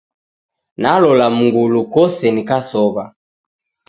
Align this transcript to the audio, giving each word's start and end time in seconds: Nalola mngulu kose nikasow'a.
Nalola 0.81 1.25
mngulu 1.35 1.81
kose 1.93 2.25
nikasow'a. 2.31 3.05